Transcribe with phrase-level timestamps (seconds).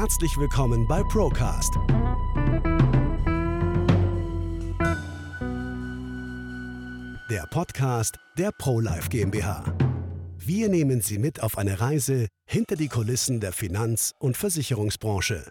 [0.00, 1.74] Herzlich willkommen bei Procast.
[7.28, 9.76] Der Podcast der ProLife GmbH.
[10.38, 15.46] Wir nehmen Sie mit auf eine Reise hinter die Kulissen der Finanz- und Versicherungsbranche.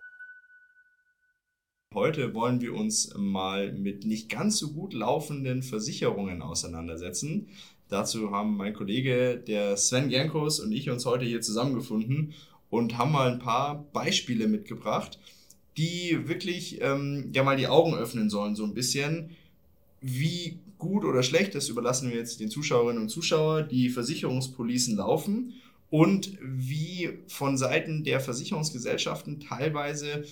[1.94, 7.50] Heute wollen wir uns mal mit nicht ganz so gut laufenden Versicherungen auseinandersetzen.
[7.88, 12.34] Dazu haben mein Kollege, der Sven Gernkos und ich uns heute hier zusammengefunden
[12.70, 15.19] und haben mal ein paar Beispiele mitgebracht,
[15.78, 19.32] die wirklich ähm, ja mal die Augen öffnen sollen, so ein bisschen.
[20.02, 25.54] Wie gut oder schlecht, das überlassen wir jetzt den Zuschauerinnen und Zuschauern, die Versicherungspolicen laufen
[25.90, 30.23] und wie von Seiten der Versicherungsgesellschaften teilweise,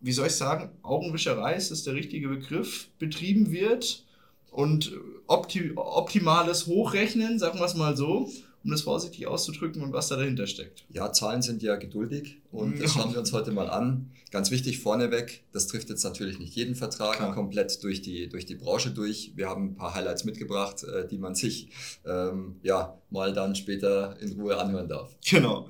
[0.00, 4.04] wie soll ich sagen, Augenwischerei ist das der richtige Begriff, betrieben wird
[4.50, 4.92] und
[5.26, 8.30] opti optimales Hochrechnen, sagen wir es mal so,
[8.64, 10.84] um das vorsichtig auszudrücken und was da dahinter steckt.
[10.88, 14.10] Ja, Zahlen sind ja geduldig und das schauen wir uns heute mal an.
[14.30, 17.34] Ganz wichtig vorneweg, das trifft jetzt natürlich nicht jeden Vertrag Klar.
[17.34, 19.32] komplett durch die, durch die Branche durch.
[19.36, 21.68] Wir haben ein paar Highlights mitgebracht, äh, die man sich
[22.04, 25.14] ähm, ja mal dann später in Ruhe anhören darf.
[25.28, 25.68] Genau.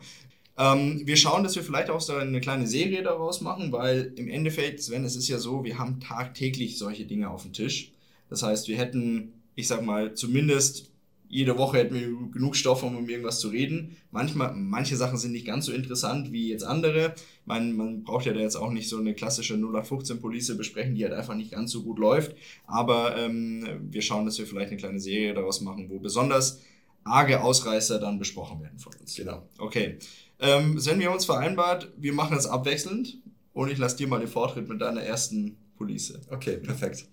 [0.56, 4.28] Ähm, wir schauen, dass wir vielleicht auch so eine kleine Serie daraus machen, weil im
[4.28, 7.92] Endeffekt, Sven, es ist ja so, wir haben tagtäglich solche Dinge auf dem Tisch.
[8.30, 10.93] Das heißt, wir hätten, ich sag mal, zumindest
[11.34, 13.96] jede Woche hätten wir genug Stoff, um um irgendwas zu reden.
[14.12, 17.16] Manchmal, manche Sachen sind nicht ganz so interessant wie jetzt andere.
[17.44, 21.12] Man, man braucht ja da jetzt auch nicht so eine klassische 0815-Police besprechen, die halt
[21.12, 22.36] einfach nicht ganz so gut läuft.
[22.68, 26.60] Aber ähm, wir schauen, dass wir vielleicht eine kleine Serie daraus machen, wo besonders
[27.02, 29.16] arge Ausreißer dann besprochen werden von uns.
[29.16, 29.42] Genau.
[29.58, 29.98] Okay.
[30.38, 33.18] Ähm, Sven, wir uns vereinbart, wir machen es abwechselnd
[33.54, 36.14] und ich lasse dir mal den Vortritt mit deiner ersten Police.
[36.30, 37.08] Okay, perfekt.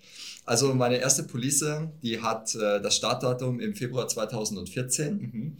[0.51, 1.63] Also meine erste Police,
[2.03, 5.13] die hat äh, das Startdatum im Februar 2014.
[5.17, 5.57] Mhm.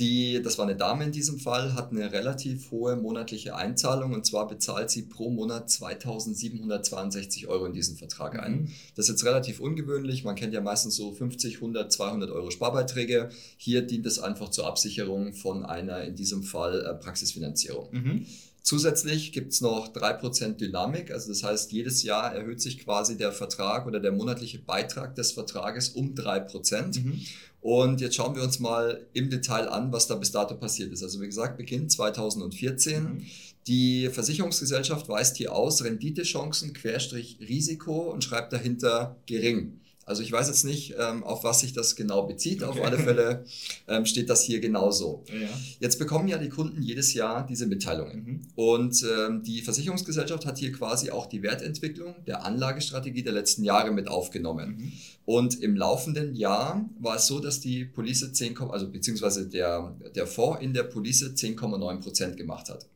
[0.00, 4.26] Die, das war eine Dame in diesem Fall, hat eine relativ hohe monatliche Einzahlung und
[4.26, 8.52] zwar bezahlt sie pro Monat 2762 Euro in diesen Vertrag ein.
[8.52, 8.68] Mhm.
[8.96, 10.24] Das ist jetzt relativ ungewöhnlich.
[10.24, 13.28] Man kennt ja meistens so 50, 100, 200 Euro Sparbeiträge.
[13.58, 17.92] Hier dient es einfach zur Absicherung von einer, in diesem Fall, äh, Praxisfinanzierung.
[17.92, 18.26] Mhm.
[18.62, 23.32] Zusätzlich gibt es noch 3% Dynamik, also das heißt, jedes Jahr erhöht sich quasi der
[23.32, 27.00] Vertrag oder der monatliche Beitrag des Vertrages um 3%.
[27.00, 27.20] Mhm.
[27.60, 31.02] Und jetzt schauen wir uns mal im Detail an, was da bis dato passiert ist.
[31.02, 33.02] Also wie gesagt, Beginn 2014.
[33.02, 33.26] Mhm.
[33.66, 39.80] Die Versicherungsgesellschaft weist hier aus Renditechancen, Querstrich Risiko und schreibt dahinter gering.
[40.12, 42.62] Also ich weiß jetzt nicht, ähm, auf was sich das genau bezieht.
[42.62, 42.70] Okay.
[42.70, 43.46] Auf alle Fälle
[43.88, 45.24] ähm, steht das hier genauso.
[45.28, 45.48] Ja.
[45.80, 48.22] Jetzt bekommen ja die Kunden jedes Jahr diese Mitteilungen.
[48.22, 48.40] Mhm.
[48.54, 53.90] Und ähm, die Versicherungsgesellschaft hat hier quasi auch die Wertentwicklung der Anlagestrategie der letzten Jahre
[53.90, 54.76] mit aufgenommen.
[54.76, 54.92] Mhm.
[55.24, 60.26] Und im laufenden Jahr war es so, dass die Police 10, also beziehungsweise der, der
[60.26, 62.86] Fonds in der Police 10,9 Prozent gemacht hat.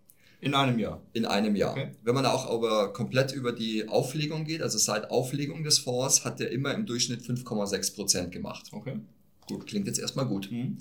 [0.41, 1.01] In einem Jahr.
[1.13, 1.73] In einem Jahr.
[1.73, 1.93] Okay.
[2.03, 6.41] Wenn man auch aber komplett über die Auflegung geht, also seit Auflegung des Fonds, hat
[6.41, 8.67] der immer im Durchschnitt 5,6 Prozent gemacht.
[8.73, 9.01] Okay.
[9.47, 10.51] Gut, klingt jetzt erstmal gut.
[10.51, 10.79] Mhm.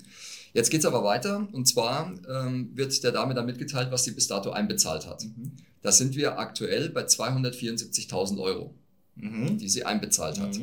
[0.52, 4.12] Jetzt geht es aber weiter und zwar ähm, wird der Dame dann mitgeteilt, was sie
[4.12, 5.24] bis dato einbezahlt hat.
[5.24, 5.52] Mhm.
[5.82, 8.74] Da sind wir aktuell bei 274.000 Euro,
[9.14, 9.58] mhm.
[9.58, 10.58] die sie einbezahlt hat.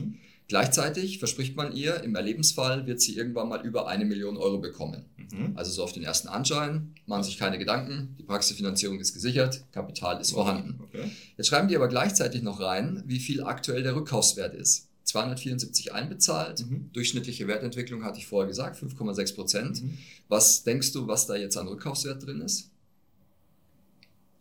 [0.54, 5.04] Gleichzeitig verspricht man ihr, im Erlebensfall wird sie irgendwann mal über eine Million Euro bekommen.
[5.18, 5.54] Mhm.
[5.56, 10.22] Also so auf den ersten Anschein, machen sich keine Gedanken, die Praxisfinanzierung ist gesichert, Kapital
[10.22, 10.80] ist vorhanden.
[10.84, 11.10] Okay.
[11.38, 14.90] Jetzt schreiben die aber gleichzeitig noch rein, wie viel aktuell der Rückkaufswert ist.
[15.06, 16.92] 274 einbezahlt, mhm.
[16.94, 19.82] durchschnittliche Wertentwicklung hatte ich vorher gesagt, 5,6 Prozent.
[19.82, 19.98] Mhm.
[20.28, 22.70] Was denkst du, was da jetzt an Rückkaufswert drin ist?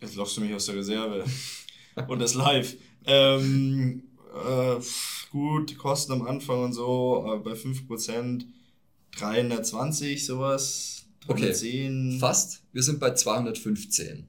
[0.03, 1.25] Jetzt lockst du mich aus der Reserve.
[2.07, 2.77] Und das live.
[3.07, 4.03] Ähm,
[4.35, 4.77] äh,
[5.33, 8.45] gut, Kosten am Anfang und so, äh, bei 5%,
[9.13, 11.07] 320, sowas.
[11.27, 12.09] 310.
[12.09, 12.63] Okay, fast.
[12.73, 14.29] Wir sind bei 215.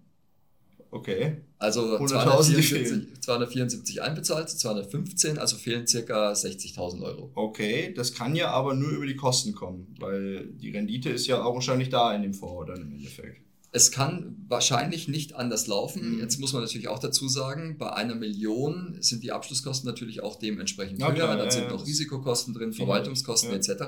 [0.92, 1.38] Okay.
[1.58, 7.32] Also 274, 274 einbezahlt, 215, also fehlen circa 60.000 Euro.
[7.34, 11.44] Okay, das kann ja aber nur über die Kosten kommen, weil die Rendite ist ja
[11.44, 13.42] auch wahrscheinlich da in dem Fonds dann im Endeffekt.
[13.76, 16.14] Es kann wahrscheinlich nicht anders laufen.
[16.14, 16.20] Mhm.
[16.20, 20.38] Jetzt muss man natürlich auch dazu sagen, bei einer Million sind die Abschlusskosten natürlich auch
[20.38, 21.16] dementsprechend ja, höher.
[21.16, 23.84] Klar, Dann ja, sind ja, noch Risikokosten drin, Verwaltungskosten etc.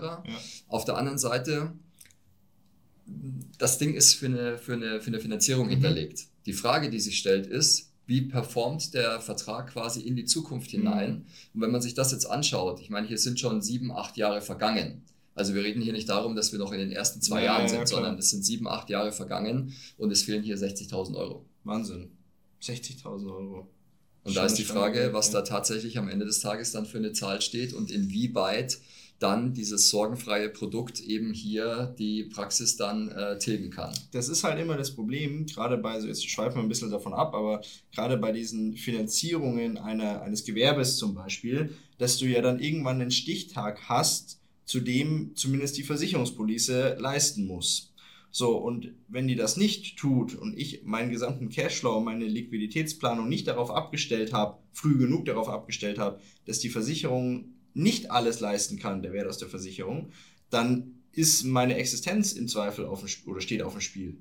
[0.68, 1.74] Auf der anderen Seite,
[3.60, 5.72] das Ding ist für eine, für eine, für eine Finanzierung mhm.
[5.72, 6.26] hinterlegt.
[6.48, 11.12] Die Frage, die sich stellt, ist, wie performt der Vertrag quasi in die Zukunft hinein?
[11.12, 11.26] Mhm.
[11.54, 14.42] Und wenn man sich das jetzt anschaut, ich meine, hier sind schon sieben, acht Jahre
[14.42, 15.04] vergangen.
[15.36, 17.68] Also wir reden hier nicht darum, dass wir noch in den ersten zwei ja, Jahren
[17.68, 21.46] sind, ja, sondern es sind sieben, acht Jahre vergangen und es fehlen hier 60.000 Euro.
[21.66, 22.12] Wahnsinn.
[22.62, 23.70] 60.000 Euro.
[24.24, 26.98] Und Schon da ist die Frage, was da tatsächlich am Ende des Tages dann für
[26.98, 28.80] eine Zahl steht und inwieweit
[29.20, 33.94] dann dieses sorgenfreie Produkt eben hier die Praxis dann äh, tilgen kann.
[34.12, 37.14] Das ist halt immer das Problem, gerade bei, so jetzt schweifen wir ein bisschen davon
[37.14, 37.62] ab, aber
[37.94, 43.12] gerade bei diesen Finanzierungen einer, eines Gewerbes zum Beispiel, dass du ja dann irgendwann einen
[43.12, 47.94] Stichtag hast, zu dem zumindest die Versicherungspolice leisten muss.
[48.32, 53.48] So, und wenn die das nicht tut und ich meinen gesamten Cashflow, meine Liquiditätsplanung nicht
[53.48, 59.02] darauf abgestellt habe, früh genug darauf abgestellt habe, dass die Versicherung nicht alles leisten kann,
[59.02, 60.10] der Wert aus der Versicherung,
[60.50, 64.18] dann ist meine Existenz im Zweifel auf dem, oder steht auf dem Spiel.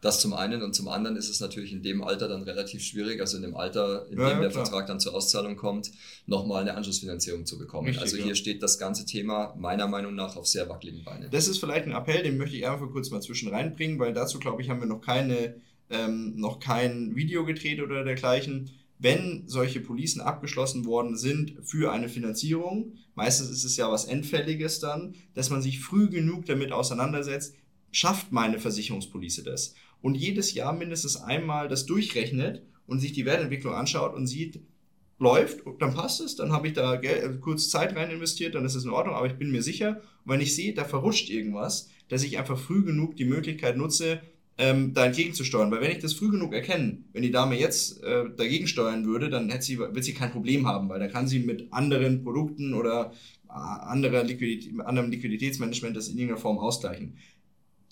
[0.00, 3.20] Das zum einen und zum anderen ist es natürlich in dem Alter dann relativ schwierig,
[3.20, 4.64] also in dem Alter, in ja, dem der klar.
[4.64, 5.90] Vertrag dann zur Auszahlung kommt,
[6.26, 7.88] nochmal eine Anschlussfinanzierung zu bekommen.
[7.88, 8.34] Richtig, also hier ja.
[8.34, 11.30] steht das ganze Thema meiner Meinung nach auf sehr wackeligen Beinen.
[11.30, 14.38] Das ist vielleicht ein Appell, den möchte ich einfach kurz mal zwischen reinbringen, weil dazu
[14.38, 15.56] glaube ich haben wir noch keine
[15.90, 18.70] ähm, noch kein Video gedreht oder dergleichen.
[18.98, 24.80] Wenn solche Policen abgeschlossen worden sind für eine Finanzierung, meistens ist es ja was Endfälliges
[24.80, 27.54] dann, dass man sich früh genug damit auseinandersetzt,
[27.92, 29.74] schafft meine Versicherungspolice das?
[30.02, 34.60] Und jedes Jahr mindestens einmal das durchrechnet und sich die Wertentwicklung anschaut und sieht,
[35.18, 38.64] läuft, dann passt es, dann habe ich da Geld, äh, kurz Zeit rein investiert, dann
[38.64, 41.90] ist es in Ordnung, aber ich bin mir sicher, wenn ich sehe, da verrutscht irgendwas,
[42.08, 44.20] dass ich einfach früh genug die Möglichkeit nutze,
[44.58, 45.70] ähm, da entgegenzusteuern.
[45.70, 49.28] Weil wenn ich das früh genug erkenne, wenn die Dame jetzt äh, dagegen steuern würde,
[49.30, 52.74] dann hätte sie, wird sie kein Problem haben, weil dann kann sie mit anderen Produkten
[52.74, 53.12] oder
[53.48, 57.16] äh, anderer Liquidität, anderem Liquiditätsmanagement das in irgendeiner Form ausgleichen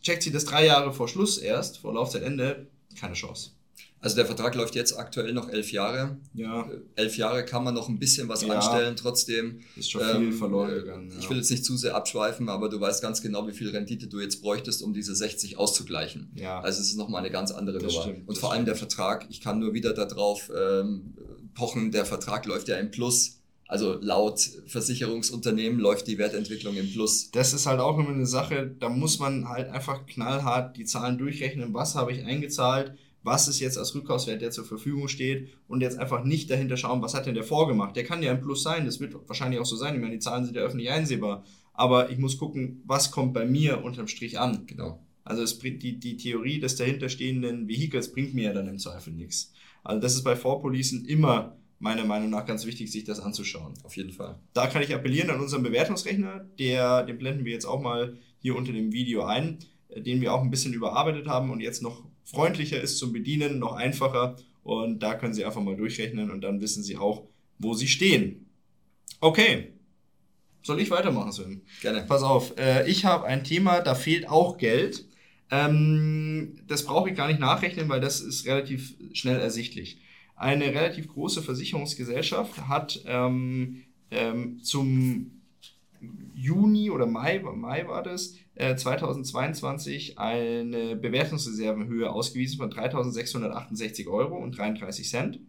[0.06, 2.68] checkt sie das drei Jahre vor Schluss erst, vor Laufzeitende,
[2.98, 3.50] keine Chance.
[3.98, 6.18] Also der Vertrag läuft jetzt aktuell noch elf Jahre.
[6.32, 6.70] Ja.
[6.70, 8.54] Äh, elf Jahre kann man noch ein bisschen was ja.
[8.54, 9.62] anstellen, trotzdem.
[9.74, 11.10] Ist schon viel ähm, verloren äh, gegangen.
[11.10, 11.18] Ja.
[11.18, 14.06] Ich will jetzt nicht zu sehr abschweifen, aber du weißt ganz genau, wie viel Rendite
[14.06, 16.30] du jetzt bräuchtest, um diese 60 auszugleichen.
[16.36, 16.60] Ja.
[16.60, 18.04] Also es ist nochmal eine ganz andere das Nummer.
[18.04, 21.14] Stimmt, Und vor allem der Vertrag, ich kann nur wieder darauf ähm,
[21.54, 23.35] pochen, der Vertrag läuft ja im Plus.
[23.68, 27.30] Also laut Versicherungsunternehmen läuft die Wertentwicklung im Plus.
[27.32, 31.18] Das ist halt auch immer eine Sache, da muss man halt einfach knallhart die Zahlen
[31.18, 35.80] durchrechnen, was habe ich eingezahlt, was ist jetzt als Rückkaufswert, der zur Verfügung steht und
[35.80, 37.96] jetzt einfach nicht dahinter schauen, was hat denn der vorgemacht.
[37.96, 40.20] Der kann ja im Plus sein, das wird wahrscheinlich auch so sein, ich meine, die
[40.20, 41.42] Zahlen sind ja öffentlich einsehbar,
[41.74, 44.66] aber ich muss gucken, was kommt bei mir unterm Strich an.
[44.66, 45.00] Genau.
[45.24, 49.52] Also es die, die Theorie des dahinterstehenden Vehikels bringt mir ja dann im Zweifel nichts.
[49.82, 53.74] Also das ist bei Vorpolicen immer meiner Meinung nach ganz wichtig, sich das anzuschauen.
[53.84, 54.38] Auf jeden Fall.
[54.54, 58.56] Da kann ich appellieren an unseren Bewertungsrechner, der, den blenden wir jetzt auch mal hier
[58.56, 59.58] unter dem Video ein,
[59.88, 63.58] äh, den wir auch ein bisschen überarbeitet haben und jetzt noch freundlicher ist zum Bedienen,
[63.58, 64.36] noch einfacher.
[64.62, 67.22] Und da können Sie einfach mal durchrechnen und dann wissen Sie auch,
[67.58, 68.46] wo Sie stehen.
[69.20, 69.72] Okay.
[70.62, 71.62] Soll ich weitermachen, Sven?
[71.80, 72.04] Gerne.
[72.08, 75.06] Pass auf, äh, ich habe ein Thema, da fehlt auch Geld.
[75.50, 79.98] Ähm, das brauche ich gar nicht nachrechnen, weil das ist relativ schnell ersichtlich.
[80.36, 85.32] Eine relativ große Versicherungsgesellschaft hat ähm, ähm, zum
[86.34, 94.56] Juni oder Mai, Mai war das, äh, 2022 eine Bewertungsreservenhöhe ausgewiesen von 3.668 Euro und
[94.56, 95.40] 33 Cent.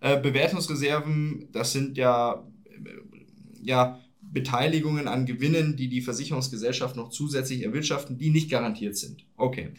[0.00, 7.64] Äh, Bewertungsreserven, das sind ja, äh, ja Beteiligungen an Gewinnen, die die Versicherungsgesellschaft noch zusätzlich
[7.64, 9.24] erwirtschaften, die nicht garantiert sind.
[9.36, 9.70] Okay.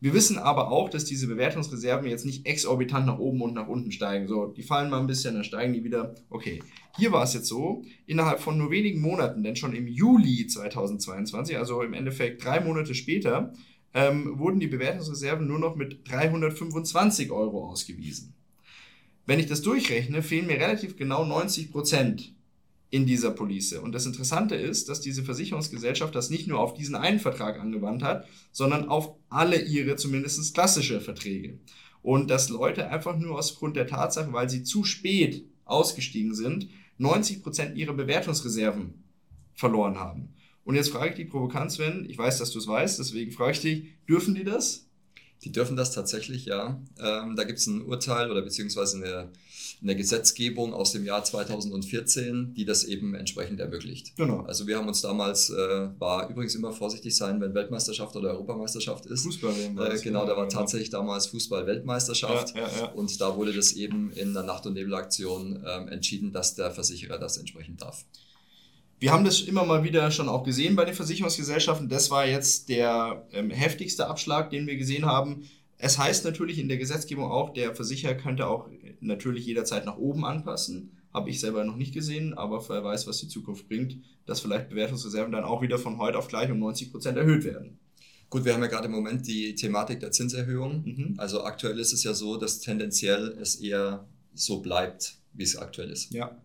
[0.00, 3.90] Wir wissen aber auch, dass diese Bewertungsreserven jetzt nicht exorbitant nach oben und nach unten
[3.90, 4.28] steigen.
[4.28, 6.14] So, die fallen mal ein bisschen, dann steigen die wieder.
[6.30, 6.62] Okay,
[6.96, 11.58] hier war es jetzt so, innerhalb von nur wenigen Monaten, denn schon im Juli 2022,
[11.58, 13.52] also im Endeffekt drei Monate später,
[13.92, 18.34] ähm, wurden die Bewertungsreserven nur noch mit 325 Euro ausgewiesen.
[19.26, 22.34] Wenn ich das durchrechne, fehlen mir relativ genau 90 Prozent
[22.90, 23.74] in dieser Police.
[23.74, 28.02] Und das Interessante ist, dass diese Versicherungsgesellschaft das nicht nur auf diesen einen Vertrag angewandt
[28.02, 31.58] hat, sondern auf alle ihre zumindest klassische Verträge.
[32.02, 36.68] Und dass Leute einfach nur aus Grund der Tatsache, weil sie zu spät ausgestiegen sind,
[36.96, 38.94] 90 Prozent ihrer Bewertungsreserven
[39.54, 40.34] verloren haben.
[40.64, 43.52] Und jetzt frage ich dich provokant, Sven, ich weiß, dass du es weißt, deswegen frage
[43.52, 44.86] ich dich, dürfen die das?
[45.42, 46.82] Die dürfen das tatsächlich, ja.
[46.98, 49.32] Ähm, da gibt es ein Urteil oder beziehungsweise eine,
[49.80, 54.16] eine Gesetzgebung aus dem Jahr 2014, die das eben entsprechend ermöglicht.
[54.16, 54.40] Genau.
[54.40, 59.06] Also wir haben uns damals, äh, war übrigens immer vorsichtig sein, wenn Weltmeisterschaft oder Europameisterschaft
[59.06, 59.22] ist.
[59.22, 59.52] Fußball.
[59.52, 60.60] Äh, genau, da war genau.
[60.60, 62.84] tatsächlich damals Fußball-Weltmeisterschaft ja, ja, ja.
[62.92, 67.18] und da wurde das eben in der Nacht- und Nebelaktion äh, entschieden, dass der Versicherer
[67.18, 68.04] das entsprechend darf.
[69.00, 71.88] Wir haben das immer mal wieder schon auch gesehen bei den Versicherungsgesellschaften.
[71.88, 75.48] Das war jetzt der ähm, heftigste Abschlag, den wir gesehen haben.
[75.78, 78.68] Es heißt natürlich in der Gesetzgebung auch, der Versicherer könnte auch
[79.00, 80.96] natürlich jederzeit nach oben anpassen.
[81.14, 84.68] Habe ich selber noch nicht gesehen, aber wer weiß, was die Zukunft bringt, dass vielleicht
[84.68, 87.78] Bewertungsreserven dann auch wieder von heute auf gleich um 90 Prozent erhöht werden.
[88.28, 90.82] Gut, wir haben ja gerade im Moment die Thematik der Zinserhöhung.
[90.84, 91.14] Mhm.
[91.16, 95.90] Also aktuell ist es ja so, dass tendenziell es eher so bleibt, wie es aktuell
[95.90, 96.12] ist.
[96.12, 96.42] Ja.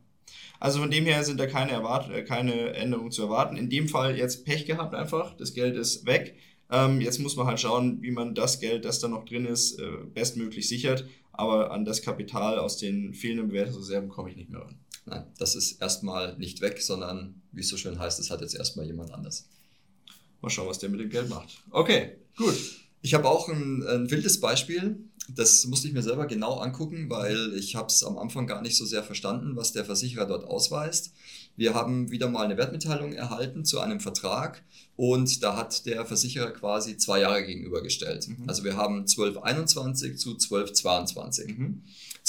[0.60, 3.58] Also von dem her sind da keine, Erwart äh, keine Änderungen zu erwarten.
[3.58, 6.38] In dem Fall jetzt Pech gehabt einfach, das Geld ist weg.
[6.74, 9.80] Ähm, jetzt muss man halt schauen, wie man das Geld, das da noch drin ist,
[9.80, 11.06] äh, bestmöglich sichert.
[11.32, 14.80] Aber an das Kapital aus den fehlenden Bewertungsreserven komme ich nicht mehr ran.
[15.06, 18.56] Nein, das ist erstmal nicht weg, sondern wie es so schön heißt, es hat jetzt
[18.56, 19.48] erstmal jemand anders.
[20.42, 21.64] Mal schauen, was der mit dem Geld macht.
[21.70, 22.56] Okay, gut.
[23.04, 24.98] Ich habe auch ein, ein wildes Beispiel.
[25.30, 28.78] Das musste ich mir selber genau angucken, weil ich habe es am Anfang gar nicht
[28.78, 31.14] so sehr verstanden, was der Versicherer dort ausweist.
[31.56, 34.64] Wir haben wieder mal eine Wertmitteilung erhalten zu einem Vertrag
[34.96, 38.28] und da hat der Versicherer quasi zwei Jahre gegenübergestellt.
[38.28, 38.48] Mhm.
[38.48, 41.58] Also wir haben 1221 zu 1222.
[41.58, 41.84] Mhm.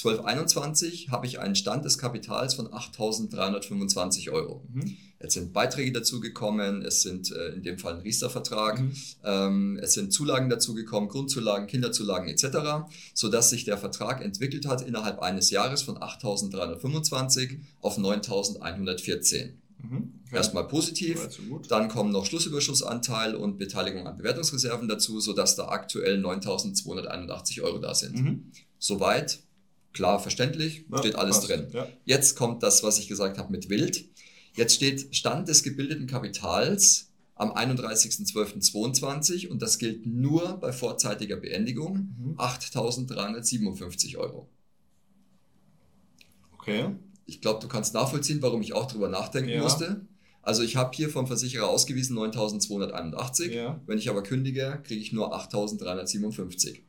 [0.04, 4.62] 1221 habe ich einen Stand des Kapitals von 8.325 Euro.
[4.72, 4.96] Mhm.
[5.20, 8.92] Jetzt sind Beiträge dazugekommen, es sind äh, in dem Fall ein Riester-Vertrag, mhm.
[9.24, 15.20] ähm, es sind Zulagen dazugekommen, Grundzulagen, Kinderzulagen etc., sodass sich der Vertrag entwickelt hat innerhalb
[15.20, 19.52] eines Jahres von 8.325 auf 9.114.
[19.78, 20.12] Mhm.
[20.26, 20.36] Okay.
[20.36, 21.26] Erstmal positiv,
[21.68, 27.94] dann kommen noch Schlussüberschussanteil und Beteiligung an Bewertungsreserven dazu, sodass da aktuell 9.281 Euro da
[27.94, 28.20] sind.
[28.20, 28.52] Mhm.
[28.78, 29.43] Soweit
[29.94, 31.68] klar verständlich, ja, steht alles passt, drin.
[31.72, 31.88] Ja.
[32.04, 34.04] Jetzt kommt das, was ich gesagt habe mit Wild.
[34.54, 42.14] Jetzt steht Stand des gebildeten Kapitals am 31.12.22 und das gilt nur bei vorzeitiger Beendigung,
[42.18, 42.34] mhm.
[42.38, 44.48] 8.357 Euro.
[46.52, 46.94] Okay.
[47.26, 49.62] Ich glaube, du kannst nachvollziehen, warum ich auch drüber nachdenken ja.
[49.62, 50.06] musste.
[50.42, 53.50] Also ich habe hier vom Versicherer ausgewiesen 9.281.
[53.50, 53.80] Ja.
[53.86, 56.82] Wenn ich aber kündige, kriege ich nur 8.357.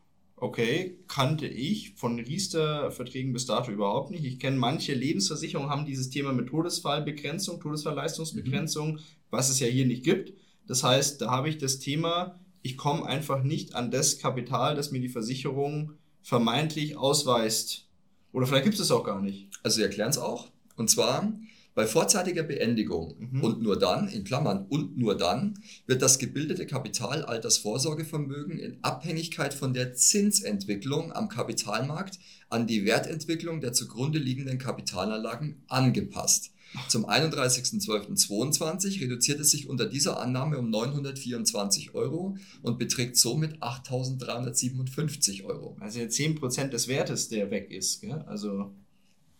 [0.46, 4.25] Okay, kannte ich von Riester-Verträgen bis dato überhaupt nicht.
[4.25, 9.00] Ich kenne manche Lebensversicherungen haben dieses Thema mit Todesfallbegrenzung, Todesfallleistungsbegrenzung, mhm.
[9.32, 10.34] was es ja hier nicht gibt.
[10.68, 14.92] Das heißt, da habe ich das Thema, ich komme einfach nicht an das Kapital, das
[14.92, 17.88] mir die Versicherung vermeintlich ausweist.
[18.32, 19.50] Oder vielleicht gibt es es auch gar nicht.
[19.64, 20.50] Also sie erklären es auch.
[20.75, 21.34] Und zwar,
[21.75, 23.44] bei vorzeitiger Beendigung mhm.
[23.44, 29.53] und nur dann, in Klammern und nur dann, wird das gebildete Kapital Altersvorsorgevermögen in Abhängigkeit
[29.53, 32.17] von der Zinsentwicklung am Kapitalmarkt
[32.50, 36.51] an die Wertentwicklung der zugrunde liegenden Kapitalanlagen angepasst.
[36.89, 45.46] Zum 31.12.22 reduziert es sich unter dieser Annahme um 924 Euro und beträgt somit 8.357
[45.46, 45.77] Euro.
[45.79, 48.01] Also ja 10% des Wertes, der weg ist.
[48.01, 48.24] Gell?
[48.27, 48.74] Also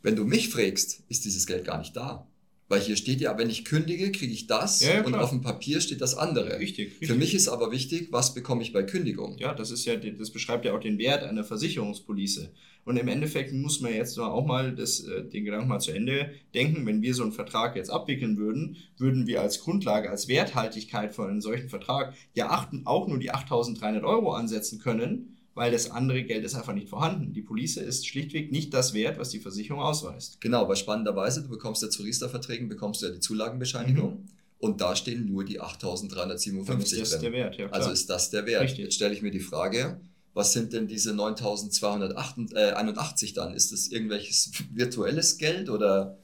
[0.06, 2.28] wenn du mich fragst, ist dieses Geld gar nicht da.
[2.68, 5.42] Weil hier steht ja, wenn ich kündige, kriege ich das ja, ja, und auf dem
[5.42, 6.60] Papier steht das andere.
[6.60, 7.08] Richtig, richtig.
[7.08, 9.38] Für mich ist aber wichtig, was bekomme ich bei Kündigung?
[9.40, 12.52] Ja, das ist ja, das beschreibt ja auch den Wert einer Versicherungspolice.
[12.84, 16.32] Und im Endeffekt muss man jetzt auch mal das, äh, den Gedanken mal zu Ende
[16.54, 16.86] denken.
[16.86, 21.30] Wenn wir so einen Vertrag jetzt abwickeln würden, würden wir als Grundlage, als Werthaltigkeit von
[21.30, 26.46] einem solchen Vertrag ja auch nur die 8.300 Euro ansetzen können weil das andere Geld
[26.46, 27.34] ist einfach nicht vorhanden.
[27.34, 30.42] Die Police ist schlichtweg nicht das wert, was die Versicherung ausweist.
[30.42, 34.12] Genau, weil spannenderweise, du bekommst ja zu Riester-Verträgen, bekommst du ja die Zulagenbescheinigung.
[34.12, 34.26] Mhm.
[34.60, 37.80] Und da stehen nur die 8.357 ist das der Wert, ja, klar.
[37.80, 38.64] Also ist das der Wert.
[38.64, 38.84] Richtig.
[38.84, 40.02] Jetzt stelle ich mir die Frage,
[40.34, 43.54] was sind denn diese 9.281 dann?
[43.54, 46.18] Ist das irgendwelches virtuelles Geld oder?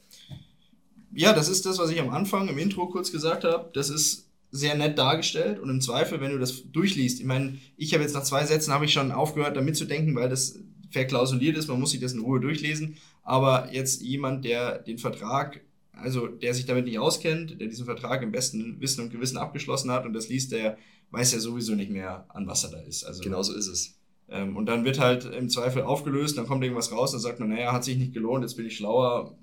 [1.14, 3.70] Ja, das ist das, was ich am Anfang im Intro kurz gesagt habe.
[3.74, 7.94] Das ist sehr nett dargestellt und im Zweifel, wenn du das durchliest, ich meine, ich
[7.94, 11.58] habe jetzt nach zwei Sätzen habe ich schon aufgehört, damit zu denken, weil das verklausuliert
[11.58, 15.62] ist, man muss sich das in Ruhe durchlesen, aber jetzt jemand, der den Vertrag,
[15.94, 19.90] also der sich damit nicht auskennt, der diesen Vertrag im besten Wissen und Gewissen abgeschlossen
[19.90, 20.78] hat und das liest, der
[21.12, 23.04] weiß ja sowieso nicht mehr, an was er da ist.
[23.04, 23.98] Also, genau so ist es.
[24.30, 27.50] Ähm, und dann wird halt im Zweifel aufgelöst, dann kommt irgendwas raus, dann sagt man,
[27.50, 29.38] naja, hat sich nicht gelohnt, jetzt bin ich schlauer.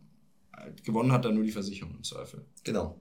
[0.84, 2.44] Gewonnen hat dann nur die Versicherung im Zweifel.
[2.64, 3.00] Genau.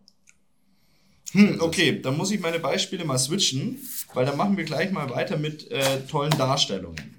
[1.34, 3.78] Hm, okay, dann muss ich meine Beispiele mal switchen,
[4.14, 7.18] weil dann machen wir gleich mal weiter mit äh, tollen Darstellungen.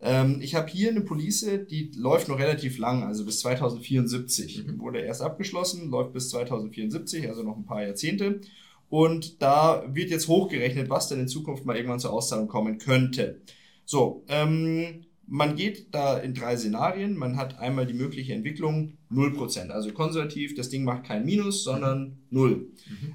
[0.00, 4.66] Ähm, ich habe hier eine Police, die läuft noch relativ lang, also bis 2074.
[4.66, 4.78] Mhm.
[4.80, 8.40] Wurde erst abgeschlossen, läuft bis 2074, also noch ein paar Jahrzehnte.
[8.88, 13.40] Und da wird jetzt hochgerechnet, was denn in Zukunft mal irgendwann zur Auszahlung kommen könnte.
[13.84, 17.16] So, ähm, man geht da in drei Szenarien.
[17.16, 22.18] Man hat einmal die mögliche Entwicklung 0%, also konservativ, das Ding macht kein Minus, sondern
[22.30, 22.56] 0.
[22.56, 22.68] Mhm.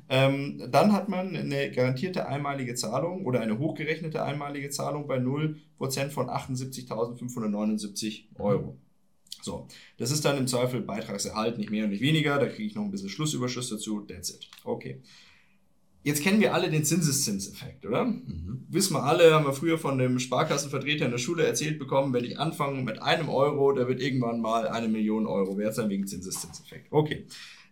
[0.09, 6.09] Ähm, dann hat man eine garantierte einmalige Zahlung oder eine hochgerechnete einmalige Zahlung bei 0%
[6.09, 8.77] von 78.579 Euro.
[9.41, 12.37] So, das ist dann im Zweifel Beitragserhalt, nicht mehr und nicht weniger.
[12.37, 14.01] Da kriege ich noch ein bisschen Schlussüberschuss dazu.
[14.01, 14.49] That's it.
[14.63, 15.01] Okay.
[16.03, 18.05] Jetzt kennen wir alle den Zinseszinseffekt, oder?
[18.05, 18.65] Mhm.
[18.69, 22.23] Wissen wir alle, haben wir früher von dem Sparkassenvertreter in der Schule erzählt bekommen, wenn
[22.23, 26.07] ich anfange mit einem Euro, der wird irgendwann mal eine Million Euro wert sein wegen
[26.07, 26.87] Zinseszinseffekt.
[26.91, 27.25] Okay.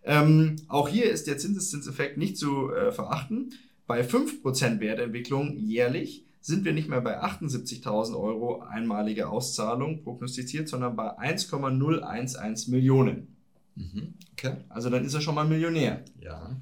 [0.04, 3.54] Ähm, auch hier ist der Zinseszinseffekt nicht zu äh, verachten.
[3.86, 10.94] Bei 5% Wertentwicklung jährlich sind wir nicht mehr bei 78.000 Euro einmalige Auszahlung prognostiziert, sondern
[10.94, 13.36] bei 1,011 Millionen.
[13.74, 14.14] Mhm.
[14.32, 14.58] Okay.
[14.68, 16.04] Also dann ist er schon mal Millionär.
[16.20, 16.56] Ja.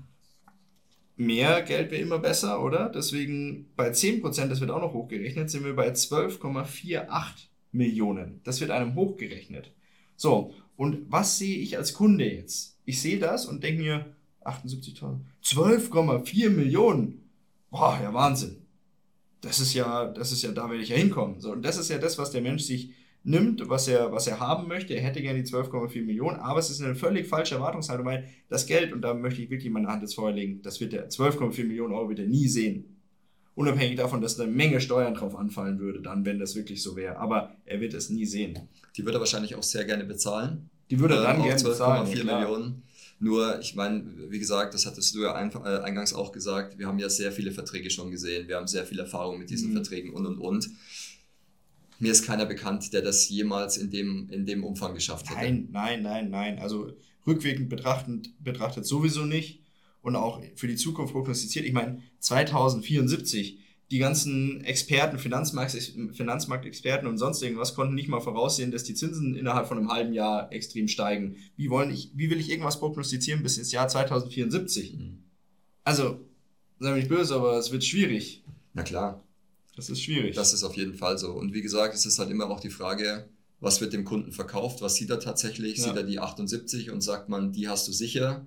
[1.16, 2.88] Mehr Geld wäre immer besser, oder?
[2.88, 7.06] Deswegen bei 10%, das wird auch noch hochgerechnet, sind wir bei 12,48
[7.70, 8.40] Millionen.
[8.44, 9.72] Das wird einem hochgerechnet.
[10.16, 12.78] So, und was sehe ich als Kunde jetzt?
[12.84, 14.06] Ich sehe das und denke mir,
[14.44, 17.30] 78.000, 12,4 Millionen.
[17.70, 18.66] Boah, ja Wahnsinn.
[19.40, 21.40] Das ist ja, das ist ja, da werde ich ja hinkommen.
[21.40, 22.92] So, und das ist ja das, was der Mensch sich
[23.24, 24.94] nimmt, was er, was er haben möchte.
[24.94, 28.66] Er hätte gerne die 12,4 Millionen, aber es ist eine völlig falsche Erwartungshaltung, weil das
[28.66, 31.64] Geld, und da möchte ich wirklich meine Hand ins Feuer legen, das wird der 12,4
[31.64, 33.00] Millionen Euro wird er nie sehen.
[33.54, 36.96] Unabhängig davon, dass da eine Menge Steuern drauf anfallen würde, dann, wenn das wirklich so
[36.96, 37.16] wäre.
[37.18, 38.58] Aber er wird es nie sehen.
[38.96, 40.68] Die würde er wahrscheinlich auch sehr gerne bezahlen.
[40.90, 42.08] Die würde er dann äh, gerne bezahlen.
[42.08, 42.82] 12,4 Millionen.
[43.20, 46.98] Nur, ich meine, wie gesagt, das hattest du ja äh, eingangs auch gesagt, wir haben
[46.98, 49.76] ja sehr viele Verträge schon gesehen, wir haben sehr viel Erfahrung mit diesen mhm.
[49.76, 50.68] Verträgen und und und.
[51.98, 55.40] Mir ist keiner bekannt, der das jemals in dem, in dem Umfang geschafft hätte.
[55.40, 56.58] Nein, nein, nein, nein.
[56.58, 56.92] Also
[57.26, 59.62] rückwirkend betrachtend, betrachtet sowieso nicht
[60.02, 61.64] und auch für die Zukunft prognostiziert.
[61.64, 63.58] Ich meine, 2074
[63.90, 65.72] die ganzen Experten, Finanzmarkt,
[66.12, 70.12] Finanzmarktexperten und sonst irgendwas konnten nicht mal voraussehen, dass die Zinsen innerhalb von einem halben
[70.12, 71.36] Jahr extrem steigen.
[71.56, 74.94] Wie, wollen ich, wie will ich irgendwas prognostizieren bis ins Jahr 2074?
[74.94, 75.24] Mhm.
[75.84, 76.20] Also,
[76.80, 78.42] sei nicht böse, aber es wird schwierig.
[78.72, 79.22] Na klar.
[79.76, 80.34] Das ist schwierig.
[80.34, 81.32] Das ist auf jeden Fall so.
[81.32, 83.28] Und wie gesagt, es ist halt immer auch die Frage,
[83.60, 84.82] was wird dem Kunden verkauft?
[84.82, 85.78] Was sieht er tatsächlich?
[85.78, 85.84] Ja.
[85.84, 88.46] Sieht er die 78 und sagt man, die hast du sicher?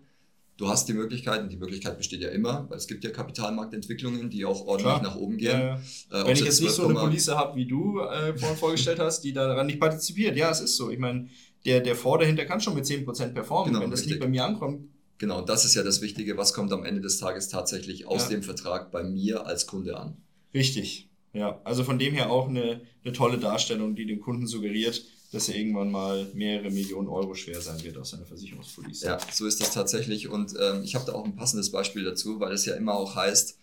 [0.57, 4.29] du hast die Möglichkeit, und die Möglichkeit besteht ja immer, weil es gibt ja Kapitalmarktentwicklungen,
[4.29, 5.03] die auch ordentlich Klar.
[5.03, 5.51] nach oben gehen.
[5.51, 5.79] Ja,
[6.11, 6.21] ja.
[6.21, 9.21] Äh, Wenn ich jetzt nicht so eine Police habe, wie du äh, vorhin vorgestellt hast,
[9.21, 10.89] die daran nicht partizipiert, ja, es ist so.
[10.89, 11.29] Ich meine,
[11.65, 13.71] der, der Fonds dahinter kann schon mit 10% performen.
[13.71, 14.15] Genau, Wenn das richtig.
[14.15, 16.37] nicht bei mir ankommt, Genau, das ist ja das Wichtige.
[16.37, 18.29] Was kommt am Ende des Tages tatsächlich aus ja.
[18.29, 20.17] dem Vertrag bei mir als Kunde an?
[20.53, 21.09] Richtig.
[21.37, 25.49] Ja, also von dem her auch eine, eine tolle Darstellung, die dem Kunden suggeriert, dass
[25.49, 29.05] er irgendwann mal mehrere Millionen Euro schwer sein wird aus seiner Versicherungspolice.
[29.05, 30.29] Ja, so ist das tatsächlich.
[30.29, 33.15] Und ähm, ich habe da auch ein passendes Beispiel dazu, weil es ja immer auch
[33.15, 33.57] heißt,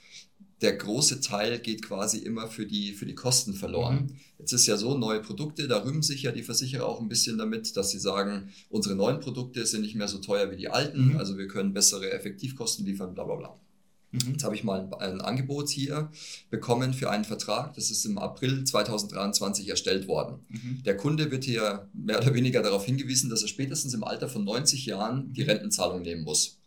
[0.60, 3.94] der große Teil geht quasi immer für die, für die Kosten verloren.
[3.94, 4.16] Mhm.
[4.38, 7.38] Jetzt ist ja so, neue Produkte, da rühmen sich ja die Versicherer auch ein bisschen
[7.38, 11.12] damit, dass sie sagen, unsere neuen Produkte sind nicht mehr so teuer wie die alten,
[11.12, 11.16] mhm.
[11.16, 13.60] also wir können bessere Effektivkosten liefern, bla bla bla.
[14.14, 14.32] Mhm.
[14.32, 16.10] Jetzt habe ich mal ein, ein, Angebot hier
[16.50, 17.74] bekommen für einen Vertrag.
[17.74, 20.44] Das ist im April 2023 erstellt worden.
[20.48, 20.82] Mhm.
[20.84, 24.44] Der Kunde wird hier mehr oder weniger darauf hingewiesen, dass er spätestens im Alter von
[24.44, 26.58] 90 Jahren die Rentenzahlung nehmen muss.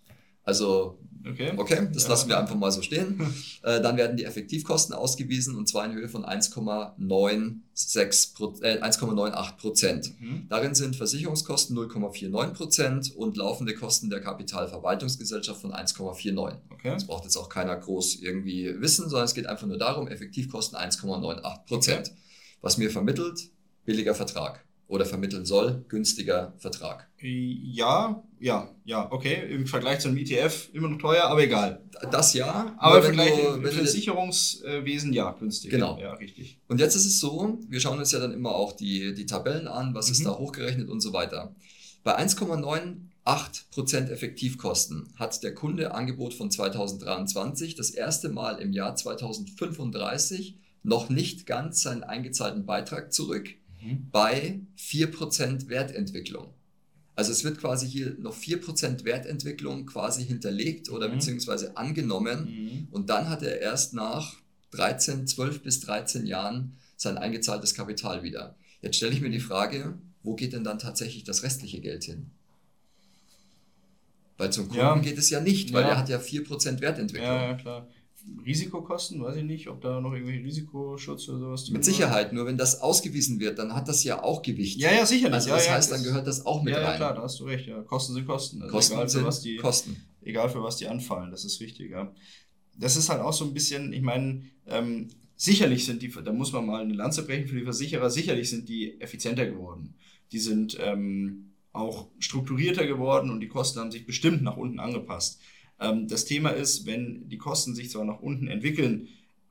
[0.43, 0.99] Also
[1.31, 1.53] Okay.
[1.55, 2.09] Okay, das ja.
[2.09, 3.21] lassen wir einfach mal so stehen.
[3.63, 10.19] äh, dann werden die Effektivkosten ausgewiesen und zwar in Höhe von 1,96 äh, 1,98 Prozent.
[10.19, 10.47] Mhm.
[10.49, 16.57] Darin sind Versicherungskosten 0,49 Prozent und laufende Kosten der Kapitalverwaltungsgesellschaft von 1,49.
[16.69, 16.91] Okay.
[16.91, 20.77] Das braucht jetzt auch keiner groß irgendwie wissen, sondern es geht einfach nur darum, Effektivkosten
[20.77, 22.07] 1,98 Prozent.
[22.07, 22.17] Okay.
[22.61, 23.49] Was mir vermittelt,
[23.85, 27.09] billiger Vertrag oder vermitteln soll, günstiger Vertrag.
[27.19, 29.53] Ja, ja, ja, okay.
[29.53, 31.81] Im Vergleich zum ETF immer noch teuer, aber egal.
[32.11, 32.73] Das ja.
[32.77, 35.77] Aber im Vergleich wenn Versicherungswesen ja, günstiger.
[35.77, 35.99] Genau.
[35.99, 36.59] Ja, richtig.
[36.67, 39.67] Und jetzt ist es so, wir schauen uns ja dann immer auch die, die Tabellen
[39.67, 40.11] an, was mhm.
[40.13, 41.53] ist da hochgerechnet und so weiter.
[42.03, 50.59] Bei 1,98% Effektivkosten hat der Kunde Angebot von 2023 das erste Mal im Jahr 2035
[50.83, 53.49] noch nicht ganz seinen eingezahlten Beitrag zurück
[53.87, 54.07] mhm.
[54.11, 56.53] bei 4% Wertentwicklung.
[57.15, 61.13] Also es wird quasi hier noch 4% Wertentwicklung quasi hinterlegt oder mhm.
[61.13, 62.87] beziehungsweise angenommen mhm.
[62.91, 64.35] und dann hat er erst nach
[64.71, 68.55] 13, 12 bis 13 Jahren sein eingezahltes Kapital wieder.
[68.81, 72.31] Jetzt stelle ich mir die Frage, wo geht denn dann tatsächlich das restliche Geld hin?
[74.37, 74.97] Weil zum Kunden ja.
[74.99, 75.89] geht es ja nicht, weil ja.
[75.89, 77.27] er hat ja 4% Wertentwicklung.
[77.27, 77.87] Ja, ja, klar.
[78.45, 82.57] Risikokosten, weiß ich nicht, ob da noch irgendwie Risikoschutz oder sowas Mit Sicherheit, nur wenn
[82.57, 84.79] das ausgewiesen wird, dann hat das ja auch Gewicht.
[84.79, 85.35] Ja, ja, sicherlich.
[85.35, 86.91] Also das ja, heißt, dann gehört das auch mit ja, rein.
[86.91, 87.67] Ja, klar, da hast du recht.
[87.67, 87.81] Ja.
[87.81, 88.61] Kosten sind Kosten.
[88.61, 89.97] Also Kosten egal, sind was die, Kosten.
[90.21, 91.91] Egal für was die anfallen, das ist richtig.
[91.91, 92.13] Ja.
[92.77, 96.51] Das ist halt auch so ein bisschen, ich meine, ähm, sicherlich sind die, da muss
[96.51, 99.95] man mal eine Lanze brechen für die Versicherer, sicherlich sind die effizienter geworden.
[100.31, 105.39] Die sind ähm, auch strukturierter geworden und die Kosten haben sich bestimmt nach unten angepasst.
[105.79, 109.07] Ähm, das Thema ist, wenn die Kosten sich zwar nach unten entwickeln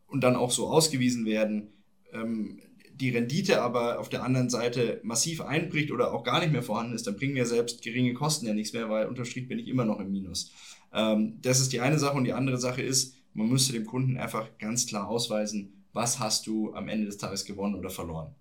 [0.06, 1.68] und dann auch so ausgewiesen werden,
[2.12, 2.60] ähm,
[2.94, 6.94] die Rendite aber auf der anderen Seite massiv einbricht oder auch gar nicht mehr vorhanden
[6.94, 9.68] ist, dann bringen mir selbst geringe Kosten ja nichts mehr, weil unterm Strich bin ich
[9.68, 10.52] immer noch im Minus.
[10.92, 14.16] Ähm, das ist die eine Sache und die andere Sache ist, man müsste dem Kunden
[14.16, 18.34] einfach ganz klar ausweisen, was hast du am Ende des Tages gewonnen oder verloren.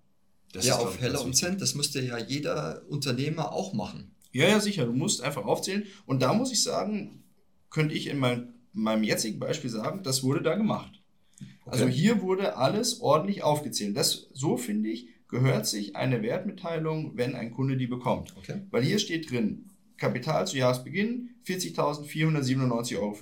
[0.52, 4.14] Das ja, auf Heller und Cent, das müsste ja jeder Unternehmer auch machen.
[4.32, 4.86] Ja, ja, sicher.
[4.86, 5.84] Du musst einfach aufzählen.
[6.06, 7.24] Und da muss ich sagen,
[7.70, 11.02] könnte ich in mein, meinem jetzigen Beispiel sagen, das wurde da gemacht.
[11.40, 11.50] Okay.
[11.66, 13.96] Also hier wurde alles ordentlich aufgezählt.
[13.96, 18.34] Das, so finde ich, gehört sich eine Wertmitteilung, wenn ein Kunde die bekommt.
[18.36, 18.62] Okay.
[18.70, 23.16] Weil hier steht drin, Kapital zu Jahresbeginn 40.497,50 Euro.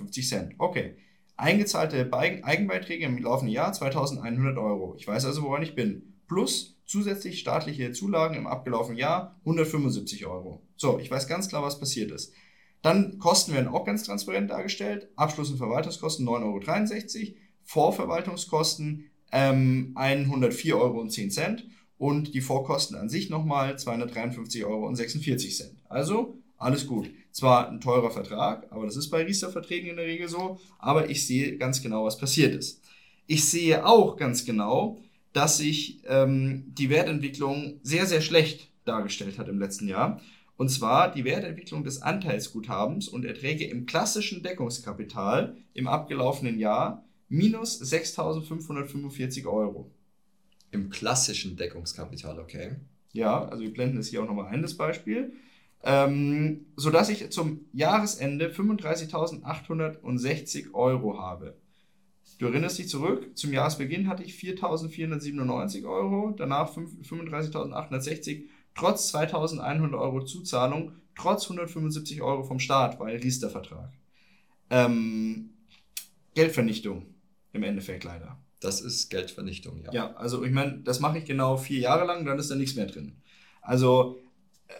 [0.57, 0.95] Okay.
[1.37, 4.95] Eingezahlte Eigenbeiträge im laufenden Jahr 2.100 Euro.
[4.97, 6.13] Ich weiß also, woran ich bin.
[6.27, 10.61] Plus zusätzlich staatliche Zulagen im abgelaufenen Jahr 175 Euro.
[10.77, 12.33] So, ich weiß ganz klar, was passiert ist.
[12.85, 15.09] Dann Kosten werden auch ganz transparent dargestellt.
[15.15, 17.35] Abschluss- und Verwaltungskosten 9,63 Euro.
[17.63, 21.07] Vorverwaltungskosten ähm, 104,10 Euro
[21.97, 25.75] und die Vorkosten an sich nochmal 253,46 Euro.
[25.89, 27.09] Also alles gut.
[27.31, 31.25] Zwar ein teurer Vertrag, aber das ist bei Riester-Verträgen in der Regel so, aber ich
[31.25, 32.83] sehe ganz genau, was passiert ist.
[33.25, 34.99] Ich sehe auch ganz genau,
[35.33, 40.21] dass sich ähm, die Wertentwicklung sehr, sehr schlecht dargestellt hat im letzten Jahr.
[40.57, 47.81] Und zwar die Wertentwicklung des Anteilsguthabens und Erträge im klassischen Deckungskapital im abgelaufenen Jahr minus
[47.81, 49.91] 6.545 Euro.
[50.71, 52.77] Im klassischen Deckungskapital, okay.
[53.11, 55.33] Ja, also wir blenden es hier auch nochmal ein, das Beispiel.
[55.83, 61.55] Ähm, sodass ich zum Jahresende 35.860 Euro habe.
[62.39, 70.23] Du erinnerst dich zurück, zum Jahresbeginn hatte ich 4.497 Euro, danach 35.860, trotz 2.100 Euro
[70.23, 73.91] Zuzahlung, trotz 175 Euro vom Staat, weil Riester-Vertrag.
[74.69, 75.51] Ähm,
[76.33, 77.05] Geldvernichtung
[77.53, 78.37] im Endeffekt leider.
[78.59, 79.91] Das ist Geldvernichtung, ja.
[79.93, 82.75] Ja, also ich meine, das mache ich genau vier Jahre lang, dann ist da nichts
[82.75, 83.15] mehr drin.
[83.61, 84.19] Also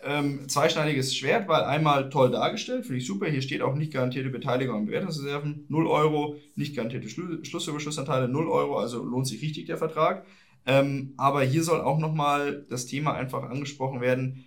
[0.03, 3.27] ähm, zweischneidiges Schwert, weil einmal toll dargestellt, finde ich super.
[3.27, 8.47] Hier steht auch nicht garantierte Beteiligung an Bewertungsreserven, 0 Euro, nicht garantierte Schlu Schlussüberschussanteile, 0
[8.47, 10.25] Euro, also lohnt sich richtig der Vertrag.
[10.65, 14.45] Ähm, aber hier soll auch nochmal das Thema einfach angesprochen werden.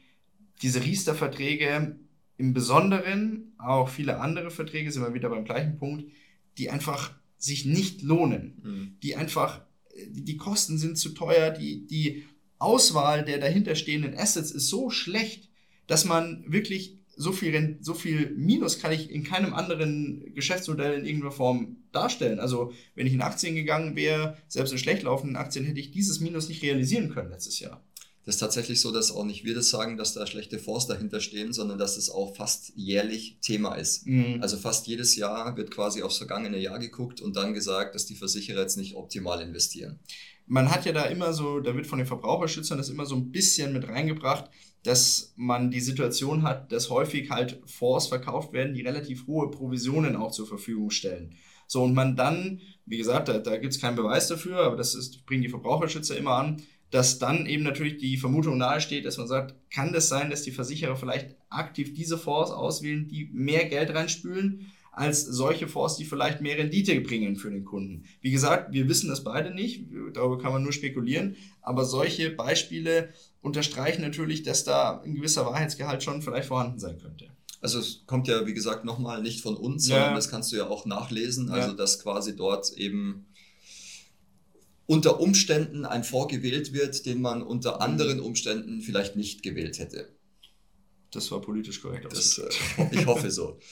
[0.62, 1.96] Diese Riester-Verträge
[2.36, 6.04] im Besonderen, auch viele andere Verträge, sind wir wieder beim gleichen Punkt,
[6.56, 8.60] die einfach sich nicht lohnen.
[8.62, 8.96] Mhm.
[9.02, 9.62] Die einfach,
[10.08, 12.24] die Kosten sind zu teuer, die, die
[12.58, 15.48] Auswahl der dahinterstehenden Assets ist so schlecht,
[15.86, 21.04] dass man wirklich so viel, so viel Minus kann ich in keinem anderen Geschäftsmodell in
[21.04, 22.38] irgendeiner Form darstellen.
[22.38, 26.20] Also, wenn ich in Aktien gegangen wäre, selbst in schlecht laufenden Aktien, hätte ich dieses
[26.20, 27.84] Minus nicht realisieren können letztes Jahr.
[28.24, 31.20] Das ist tatsächlich so, dass auch nicht wir das sagen, dass da schlechte Fonds dahinter
[31.20, 34.06] stehen, sondern dass es auch fast jährlich Thema ist.
[34.06, 34.42] Mhm.
[34.42, 38.16] Also fast jedes Jahr wird quasi aufs vergangene Jahr geguckt und dann gesagt, dass die
[38.16, 39.98] Versicherer jetzt nicht optimal investieren.
[40.46, 43.30] Man hat ja da immer so, da wird von den Verbraucherschützern das immer so ein
[43.30, 44.50] bisschen mit reingebracht,
[44.84, 50.16] dass man die Situation hat, dass häufig halt Fonds verkauft werden, die relativ hohe Provisionen
[50.16, 51.34] auch zur Verfügung stellen.
[51.66, 54.94] So, und man dann, wie gesagt, da, da gibt es keinen Beweis dafür, aber das
[54.94, 59.28] ist, bringen die Verbraucherschützer immer an, dass dann eben natürlich die Vermutung nahesteht, dass man
[59.28, 63.94] sagt, kann das sein, dass die Versicherer vielleicht aktiv diese Fonds auswählen, die mehr Geld
[63.94, 68.04] reinspülen, als solche Fonds, die vielleicht mehr Rendite bringen für den Kunden.
[68.20, 73.10] Wie gesagt, wir wissen das beide nicht, darüber kann man nur spekulieren, aber solche Beispiele
[73.40, 77.30] unterstreichen natürlich, dass da ein gewisser Wahrheitsgehalt schon vielleicht vorhanden sein könnte.
[77.60, 79.96] Also es kommt ja, wie gesagt, nochmal nicht von uns, ja.
[79.96, 81.74] sondern das kannst du ja auch nachlesen, also ja.
[81.74, 83.26] dass quasi dort eben
[84.86, 87.82] unter Umständen ein Fonds gewählt wird, den man unter mhm.
[87.82, 90.08] anderen Umständen vielleicht nicht gewählt hätte.
[91.10, 92.06] Das war politisch korrekt.
[92.10, 92.48] Das, äh,
[92.92, 93.58] ich hoffe so.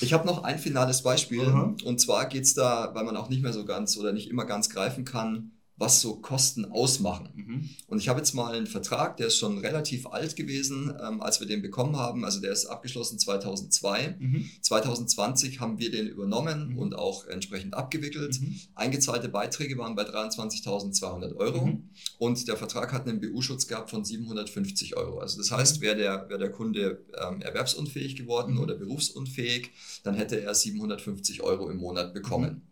[0.00, 1.46] Ich habe noch ein finales Beispiel.
[1.46, 1.76] Mhm.
[1.84, 4.44] Und zwar geht es da, weil man auch nicht mehr so ganz oder nicht immer
[4.44, 7.30] ganz greifen kann, was so Kosten ausmachen.
[7.34, 7.70] Mhm.
[7.88, 11.40] Und ich habe jetzt mal einen Vertrag, der ist schon relativ alt gewesen, ähm, als
[11.40, 12.24] wir den bekommen haben.
[12.24, 14.16] Also der ist abgeschlossen 2002.
[14.18, 14.50] Mhm.
[14.60, 16.78] 2020 haben wir den übernommen mhm.
[16.78, 18.40] und auch entsprechend abgewickelt.
[18.40, 18.60] Mhm.
[18.76, 21.88] Eingezahlte Beiträge waren bei 23.200 Euro mhm.
[22.18, 25.18] und der Vertrag hat einen BU-Schutz gehabt von 750 Euro.
[25.18, 25.82] Also das heißt, mhm.
[25.82, 29.70] wäre der, wär der Kunde ähm, erwerbsunfähig geworden oder berufsunfähig,
[30.04, 32.62] dann hätte er 750 Euro im Monat bekommen.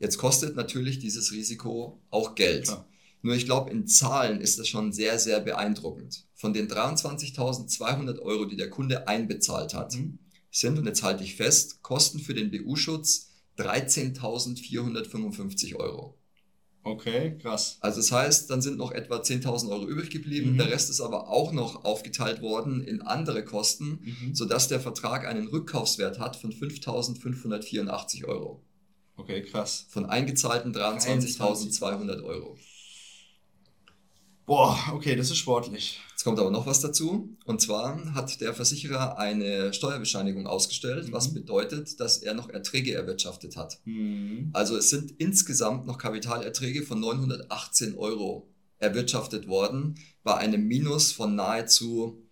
[0.00, 2.66] Jetzt kostet natürlich dieses Risiko auch Geld.
[2.66, 2.84] Ja.
[3.22, 6.24] Nur ich glaube, in Zahlen ist das schon sehr, sehr beeindruckend.
[6.34, 10.18] Von den 23.200 Euro, die der Kunde einbezahlt hat, mhm.
[10.50, 16.16] sind, und jetzt halte ich fest, Kosten für den BU-Schutz 13.455 Euro.
[16.82, 17.76] Okay, krass.
[17.80, 20.52] Also das heißt, dann sind noch etwa 10.000 Euro übrig geblieben.
[20.52, 20.58] Mhm.
[20.58, 24.34] Der Rest ist aber auch noch aufgeteilt worden in andere Kosten, mhm.
[24.34, 28.62] sodass der Vertrag einen Rückkaufswert hat von 5.584 Euro.
[29.20, 29.86] Okay, krass.
[29.90, 32.56] Von eingezahlten 23.200 Euro.
[34.46, 36.00] Boah, okay, das ist sportlich.
[36.10, 37.36] Jetzt kommt aber noch was dazu.
[37.44, 41.12] Und zwar hat der Versicherer eine Steuerbescheinigung ausgestellt, mhm.
[41.12, 43.78] was bedeutet, dass er noch Erträge erwirtschaftet hat.
[43.84, 44.48] Mhm.
[44.54, 51.34] Also es sind insgesamt noch Kapitalerträge von 918 Euro erwirtschaftet worden, bei einem Minus von
[51.34, 52.26] nahezu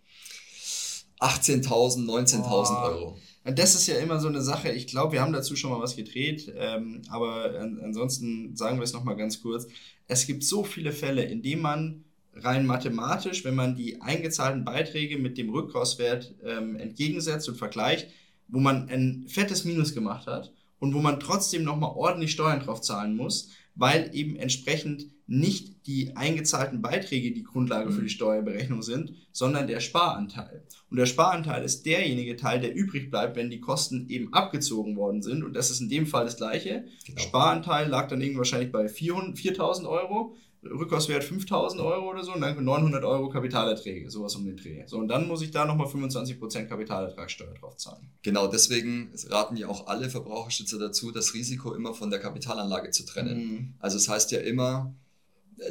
[1.19, 3.19] 18.000, 19.000 Euro.
[3.55, 4.71] Das ist ja immer so eine Sache.
[4.71, 8.83] Ich glaube, wir haben dazu schon mal was gedreht, ähm, aber an, ansonsten sagen wir
[8.83, 9.67] es nochmal ganz kurz.
[10.07, 15.17] Es gibt so viele Fälle, in denen man rein mathematisch, wenn man die eingezahlten Beiträge
[15.17, 18.09] mit dem Rückkaufswert ähm, entgegensetzt und vergleicht,
[18.47, 22.81] wo man ein fettes Minus gemacht hat und wo man trotzdem nochmal ordentlich Steuern drauf
[22.81, 28.09] zahlen muss, weil eben entsprechend nicht die eingezahlten Beiträge die Grundlage für die mhm.
[28.09, 30.63] Steuerberechnung sind, sondern der Sparanteil.
[30.89, 35.21] Und der Sparanteil ist derjenige Teil, der übrig bleibt, wenn die Kosten eben abgezogen worden
[35.21, 35.43] sind.
[35.43, 36.85] Und das ist in dem Fall das gleiche.
[37.05, 37.21] Genau.
[37.21, 40.35] Sparanteil lag dann irgendwie wahrscheinlich bei 4.000 Euro.
[40.63, 44.83] Rückkaufswert 5000 Euro oder so und dann 900 Euro Kapitalerträge, sowas um den Dreh.
[44.87, 48.11] So, und dann muss ich da nochmal 25% Kapitalertragssteuer drauf zahlen.
[48.23, 53.05] Genau, deswegen raten ja auch alle Verbraucherschützer dazu, das Risiko immer von der Kapitalanlage zu
[53.05, 53.37] trennen.
[53.37, 53.73] Mhm.
[53.79, 54.93] Also es das heißt ja immer,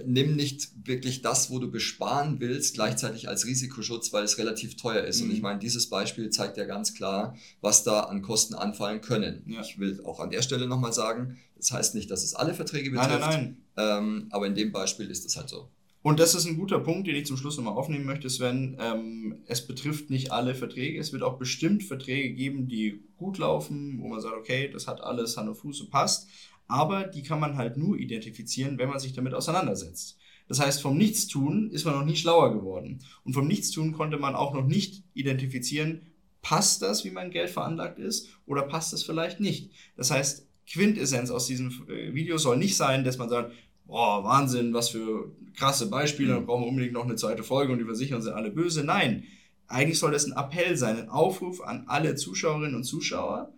[0.05, 5.05] nimm nicht wirklich das, wo du besparen willst, gleichzeitig als Risikoschutz, weil es relativ teuer
[5.05, 5.21] ist.
[5.21, 5.25] Mhm.
[5.25, 5.43] Und ich mhm.
[5.43, 9.45] meine, dieses Beispiel zeigt ja ganz klar, was da an Kosten anfallen können.
[9.47, 9.61] Ja.
[9.61, 12.91] Ich will auch an der Stelle nochmal sagen, das heißt nicht, dass es alle Verträge
[12.91, 13.11] betrifft.
[13.11, 13.99] Nein, nein, nein.
[13.99, 15.69] Ähm, aber in dem Beispiel ist es halt so.
[16.03, 18.77] Und das ist ein guter Punkt, den ich zum Schluss nochmal aufnehmen möchte, Sven.
[18.81, 20.99] Ähm, es betrifft nicht alle Verträge.
[20.99, 25.01] Es wird auch bestimmt Verträge geben, die gut laufen, wo man sagt, okay, das hat
[25.01, 26.29] alles Hand und Fuß und passt
[26.69, 30.19] aber die kann man halt nur identifizieren, wenn man sich damit auseinandersetzt.
[30.49, 33.01] Das heißt, vom Nichtstun ist man noch nie schlauer geworden.
[33.25, 36.03] Und vom Nichtstun konnte man auch noch nicht identifizieren,
[36.41, 39.71] passt das, wie mein Geld veranlagt ist, oder passt das vielleicht nicht.
[39.97, 43.53] Das heißt, Quintessenz aus diesem äh, Video soll nicht sein, dass man sagt,
[43.87, 47.79] boah, Wahnsinn, was für krasse Beispiele, dann brauchen wir unbedingt noch eine zweite Folge und
[47.79, 48.85] die Versicherer sind alle böse.
[48.85, 49.25] Nein,
[49.67, 53.53] eigentlich soll das ein Appell sein, ein Aufruf an alle Zuschauerinnen und Zuschauer,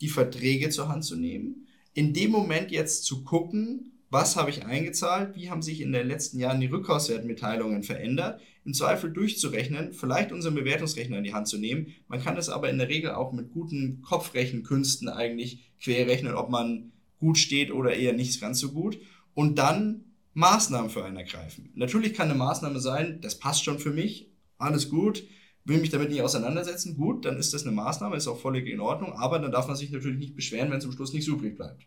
[0.00, 1.63] die Verträge zur Hand zu nehmen,
[1.94, 6.06] in dem Moment jetzt zu gucken, was habe ich eingezahlt, wie haben sich in den
[6.06, 11.58] letzten Jahren die Rückkaufswertmitteilungen verändert, im Zweifel durchzurechnen, vielleicht unseren Bewertungsrechner in die Hand zu
[11.58, 11.88] nehmen.
[12.06, 16.92] Man kann das aber in der Regel auch mit guten Kopfrechenkünsten eigentlich querrechnen, ob man
[17.18, 18.98] gut steht oder eher nicht ganz so gut
[19.34, 20.04] und dann
[20.34, 21.70] Maßnahmen für einen ergreifen.
[21.74, 25.24] Natürlich kann eine Maßnahme sein, das passt schon für mich, alles gut,
[25.64, 28.80] will mich damit nicht auseinandersetzen, gut, dann ist das eine Maßnahme, ist auch völlig in
[28.80, 31.86] Ordnung, aber dann darf man sich natürlich nicht beschweren, wenn zum Schluss nichts übrig bleibt.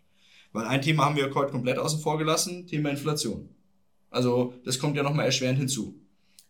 [0.52, 3.50] Weil ein Thema haben wir heute komplett außen vor gelassen, Thema Inflation.
[4.10, 6.00] Also das kommt ja nochmal erschwerend hinzu.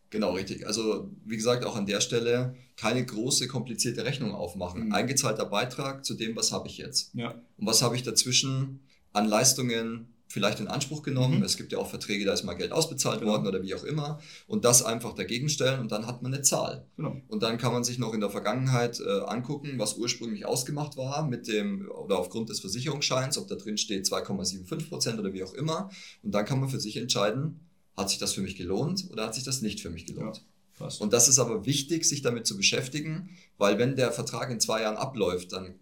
[0.10, 0.66] Genau, richtig.
[0.66, 4.86] Also wie gesagt, auch an der Stelle keine große, komplizierte Rechnung aufmachen.
[4.86, 4.94] Mhm.
[4.94, 7.14] Eingezahlter Beitrag zu dem, was habe ich jetzt.
[7.14, 7.32] Ja.
[7.58, 8.80] Und was habe ich dazwischen
[9.12, 11.38] an Leistungen vielleicht in Anspruch genommen.
[11.38, 11.44] Mhm.
[11.44, 13.32] Es gibt ja auch Verträge, da ist mal Geld ausbezahlt genau.
[13.32, 14.20] worden oder wie auch immer.
[14.46, 16.86] Und das einfach dagegen stellen und dann hat man eine Zahl.
[16.98, 17.16] Genau.
[17.28, 21.26] Und dann kann man sich noch in der Vergangenheit äh, angucken, was ursprünglich ausgemacht war
[21.28, 25.54] mit dem oder aufgrund des Versicherungsscheins, ob da drin steht 2,75 Prozent oder wie auch
[25.54, 25.90] immer.
[26.24, 27.62] Und dann kann man für sich entscheiden,
[27.96, 30.44] hat sich das für mich gelohnt oder hat sich das nicht für mich gelohnt.
[30.80, 30.90] Ja.
[31.00, 34.82] Und das ist aber wichtig, sich damit zu beschäftigen, weil wenn der Vertrag in zwei
[34.82, 35.80] Jahren abläuft, dann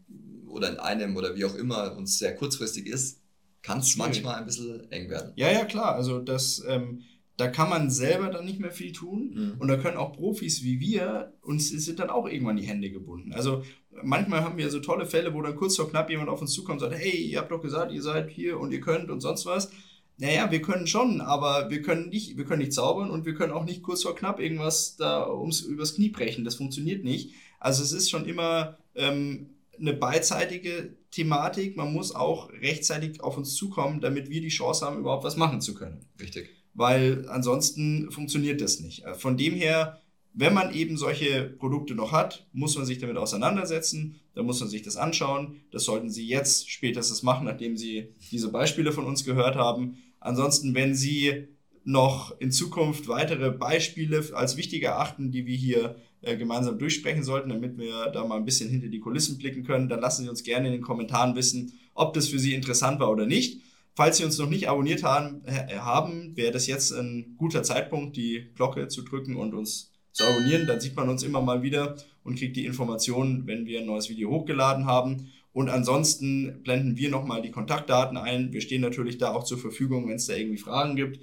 [0.47, 3.19] oder in einem oder wie auch immer uns sehr kurzfristig ist,
[3.65, 5.32] kann es manchmal ein bisschen eng werden.
[5.36, 5.95] Ja, ja, klar.
[5.95, 7.01] Also das, ähm,
[7.36, 9.32] da kann man selber dann nicht mehr viel tun.
[9.34, 9.54] Mhm.
[9.58, 13.34] Und da können auch Profis wie wir, uns sind dann auch irgendwann die Hände gebunden.
[13.34, 13.63] Also
[14.04, 16.84] manchmal haben wir so tolle Fälle, wo dann kurz vor knapp jemand auf uns zukommt
[16.84, 19.47] und sagt, hey, ihr habt doch gesagt, ihr seid hier und ihr könnt und sonst
[19.47, 19.71] was.
[20.17, 23.51] Naja, wir können schon, aber wir können nicht, wir können nicht zaubern und wir können
[23.51, 26.45] auch nicht kurz vor knapp irgendwas da ums, übers Knie brechen.
[26.45, 27.34] Das funktioniert nicht.
[27.60, 29.49] Also es ist schon immer ähm,
[29.80, 31.78] eine beidseitige Thematik.
[31.78, 35.62] Man muss auch rechtzeitig auf uns zukommen, damit wir die Chance haben, überhaupt was machen
[35.62, 36.06] zu können.
[36.19, 36.49] Richtig.
[36.73, 39.06] Weil ansonsten funktioniert das nicht.
[39.06, 40.01] Äh, von dem her,
[40.34, 44.19] wenn man eben solche Produkte noch hat, muss man sich damit auseinandersetzen.
[44.34, 45.62] Da muss man sich das anschauen.
[45.71, 49.97] Das sollten Sie jetzt spätestens machen, nachdem Sie diese Beispiele von uns gehört haben.
[50.19, 51.47] Ansonsten, wenn Sie
[51.86, 57.49] noch in Zukunft weitere Beispiele als wichtig erachten, die wir hier äh, gemeinsam durchsprechen sollten,
[57.49, 60.43] damit wir da mal ein bisschen hinter die Kulissen blicken können, dann lassen Sie uns
[60.43, 63.61] gerne in den Kommentaren wissen, ob das für Sie interessant war oder nicht.
[63.95, 68.17] Falls Sie uns noch nicht abonniert haben, äh, haben wäre das jetzt ein guter Zeitpunkt,
[68.17, 70.67] die Glocke zu drücken und uns zu abonnieren.
[70.67, 74.09] Dann sieht man uns immer mal wieder und kriegt die Informationen, wenn wir ein neues
[74.09, 75.29] Video hochgeladen haben.
[75.53, 78.51] Und ansonsten blenden wir nochmal die Kontaktdaten ein.
[78.51, 81.19] Wir stehen natürlich da auch zur Verfügung, wenn es da irgendwie Fragen gibt.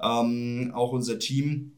[0.00, 1.72] Ähm, auch unser Team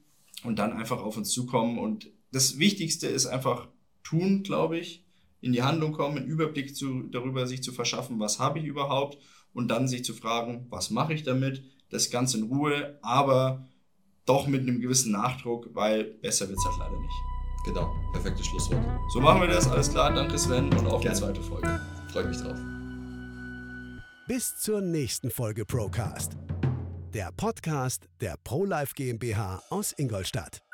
[0.45, 3.67] und dann einfach auf uns zukommen und das Wichtigste ist einfach
[4.03, 5.03] tun, glaube ich,
[5.41, 9.17] in die Handlung kommen, einen Überblick zu, darüber sich zu verschaffen, was habe ich überhaupt
[9.55, 13.67] und dann sich zu fragen, was mache ich damit, das Ganze in Ruhe, aber
[14.27, 17.15] doch mit einem gewissen Nachdruck, weil besser wird es halt leider nicht.
[17.65, 18.85] Genau, perfektes Schlusswort.
[19.15, 21.17] So machen wir das, alles klar, danke Sven und auf Gerne.
[21.17, 21.81] die zweite Folge.
[22.13, 22.59] Freue mich drauf.
[24.29, 26.37] Bis zur nächsten Folge Procast.
[27.15, 30.66] Der Podcast der ProLife GmbH aus Ingolstadt.